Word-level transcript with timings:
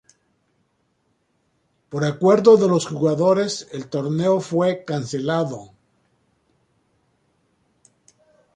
Por 1.89 2.03
acuerdo 2.05 2.57
de 2.57 2.67
los 2.67 2.87
jugadores, 2.87 3.67
el 3.71 3.87
torneo 3.87 4.39
fue 4.41 4.83
cancelado. 4.83 5.73